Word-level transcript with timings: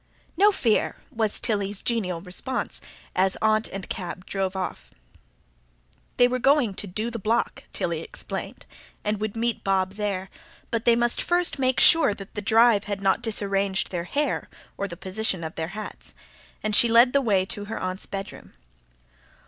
"No 0.35 0.51
fear!" 0.51 0.95
was 1.11 1.39
Tilly's 1.39 1.83
genial 1.83 2.21
response, 2.21 2.81
as 3.15 3.37
Aunt 3.39 3.67
and 3.67 3.87
cab 3.87 4.25
drove 4.25 4.55
off. 4.55 4.89
They 6.17 6.27
were 6.27 6.39
going 6.39 6.73
to 6.73 6.87
"do 6.87 7.11
the 7.11 7.19
block", 7.19 7.65
Tilly 7.71 8.01
explained, 8.01 8.65
and 9.03 9.21
would 9.21 9.35
meet 9.37 9.63
Bob 9.63 9.93
there; 9.97 10.31
but 10.71 10.85
they 10.85 10.95
must 10.95 11.21
first 11.21 11.59
make 11.59 11.79
sure 11.79 12.15
that 12.15 12.33
the 12.33 12.41
drive 12.41 12.85
had 12.85 12.99
not 12.99 13.21
disarranged 13.21 13.91
their 13.91 14.05
hair 14.05 14.49
or 14.75 14.87
the 14.87 14.97
position 14.97 15.43
of 15.43 15.53
their 15.53 15.67
hats; 15.77 16.15
and 16.63 16.75
she 16.75 16.89
led 16.89 17.13
the 17.13 17.21
way 17.21 17.45
to 17.45 17.65
her 17.65 17.77
aunt's 17.79 18.07
bedroom. 18.07 18.53